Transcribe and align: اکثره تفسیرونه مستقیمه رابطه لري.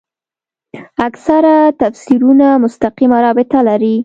اکثره 1.07 1.55
تفسیرونه 1.81 2.47
مستقیمه 2.63 3.17
رابطه 3.25 3.59
لري. 3.67 3.95